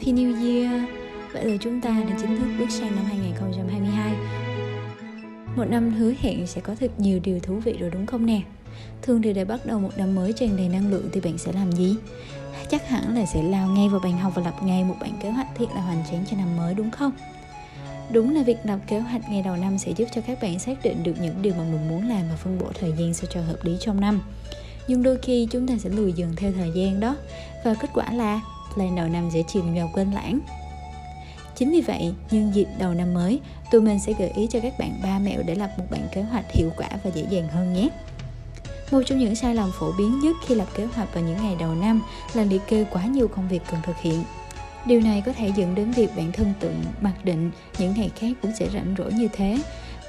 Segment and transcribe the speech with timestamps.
[0.00, 0.82] Happy New Year!
[1.32, 4.12] Vậy là chúng ta đã chính thức bước sang năm 2022
[5.56, 8.40] Một năm hứa hẹn sẽ có thật nhiều điều thú vị rồi đúng không nè?
[9.02, 11.52] Thường thì để bắt đầu một năm mới tràn đầy năng lượng thì bạn sẽ
[11.52, 11.96] làm gì?
[12.70, 15.30] Chắc hẳn là sẽ lao ngay vào bàn học và lập ngay một bản kế
[15.30, 17.12] hoạch thiệt là hoành tráng cho năm mới đúng không?
[18.12, 20.82] Đúng là việc lập kế hoạch ngày đầu năm sẽ giúp cho các bạn xác
[20.82, 23.40] định được những điều mà mình muốn làm và phân bổ thời gian sao cho
[23.40, 24.20] hợp lý trong năm.
[24.88, 27.16] Nhưng đôi khi chúng ta sẽ lùi dần theo thời gian đó
[27.64, 28.40] và kết quả là
[28.78, 30.40] lên đầu năm dễ chìm vào quên lãng.
[31.56, 34.78] Chính vì vậy, nhân dịp đầu năm mới, tụi mình sẽ gợi ý cho các
[34.78, 37.74] bạn ba mẹo để lập một bản kế hoạch hiệu quả và dễ dàng hơn
[37.74, 37.88] nhé.
[38.90, 41.56] Một trong những sai lầm phổ biến nhất khi lập kế hoạch vào những ngày
[41.58, 42.02] đầu năm
[42.34, 44.24] là liệt kê quá nhiều công việc cần thực hiện.
[44.86, 48.32] Điều này có thể dẫn đến việc bản thân tự mặc định những ngày khác
[48.42, 49.58] cũng sẽ rảnh rỗi như thế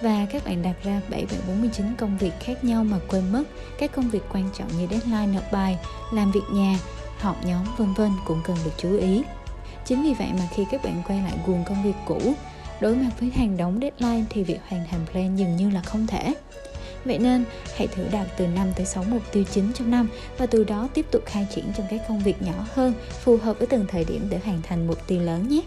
[0.02, 3.44] và các bạn đặt ra 749 công việc khác nhau mà quên mất
[3.80, 5.78] các công việc quan trọng như deadline nộp bài,
[6.14, 6.78] làm việc nhà,
[7.22, 9.24] họp nhóm vân vân cũng cần được chú ý.
[9.86, 12.34] Chính vì vậy mà khi các bạn quay lại guồng công việc cũ,
[12.82, 16.08] đối mặt với hàng đống deadline thì việc hoàn thành plan dường như là không
[16.08, 16.34] thể.
[17.06, 20.46] Vậy nên, hãy thử đạt từ 5 tới 6 mục tiêu chính trong năm và
[20.46, 23.68] từ đó tiếp tục khai triển trong các công việc nhỏ hơn, phù hợp với
[23.68, 25.62] từng thời điểm để hoàn thành mục tiêu lớn nhé.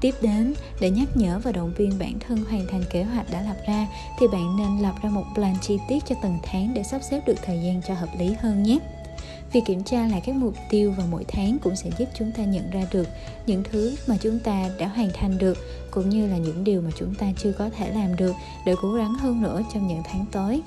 [0.00, 3.42] Tiếp đến, để nhắc nhở và động viên bản thân hoàn thành kế hoạch đã
[3.42, 3.86] lập ra
[4.18, 7.20] thì bạn nên lập ra một plan chi tiết cho từng tháng để sắp xếp
[7.26, 8.78] được thời gian cho hợp lý hơn nhé.
[9.52, 12.44] Việc kiểm tra lại các mục tiêu vào mỗi tháng cũng sẽ giúp chúng ta
[12.44, 13.08] nhận ra được
[13.46, 15.58] những thứ mà chúng ta đã hoàn thành được,
[15.90, 18.34] cũng như là những điều mà chúng ta chưa có thể làm được
[18.66, 20.62] để cố gắng hơn nữa trong những tháng tới.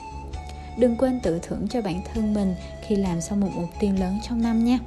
[0.78, 2.56] Đừng quên tự thưởng cho bản thân mình
[2.88, 4.80] khi làm xong một mục tiêu lớn trong năm nha.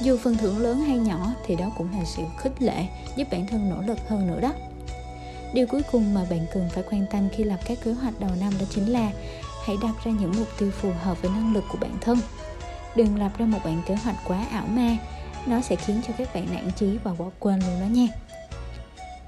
[0.00, 3.46] Dù phần thưởng lớn hay nhỏ thì đó cũng là sự khích lệ, giúp bản
[3.46, 4.52] thân nỗ lực hơn nữa đó.
[5.54, 8.30] Điều cuối cùng mà bạn cần phải quan tâm khi lập các kế hoạch đầu
[8.40, 9.12] năm đó chính là
[9.64, 12.18] hãy đặt ra những mục tiêu phù hợp với năng lực của bản thân
[12.96, 14.96] đừng lập ra một bản kế hoạch quá ảo ma.
[15.46, 18.06] Nó sẽ khiến cho các bạn nản chí và bỏ quên luôn đó nha.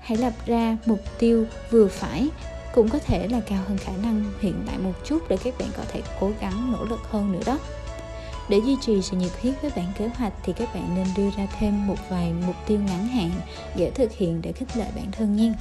[0.01, 2.29] Hãy lập ra mục tiêu vừa phải,
[2.75, 5.69] cũng có thể là cao hơn khả năng hiện tại một chút để các bạn
[5.77, 7.59] có thể cố gắng nỗ lực hơn nữa đó.
[8.49, 11.31] Để duy trì sự nhiệt huyết với bản kế hoạch thì các bạn nên đưa
[11.37, 13.31] ra thêm một vài mục tiêu ngắn hạn
[13.77, 15.53] dễ thực hiện để khích lệ bản thân nha.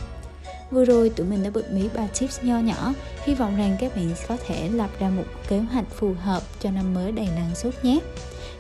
[0.72, 2.94] Vừa rồi tụi mình đã bật mí 3 tips nho nhỏ.
[3.24, 6.72] Hy vọng rằng các bạn có thể lập ra một kế hoạch phù hợp cho
[6.72, 8.00] năm mới đầy năng suất nhé.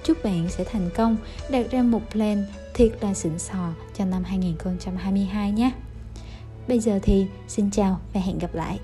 [0.03, 1.17] Chúc bạn sẽ thành công
[1.49, 5.71] đặt ra một plan thiệt là xịn sò cho năm 2022 nhé.
[6.67, 8.79] Bây giờ thì xin chào và hẹn gặp lại.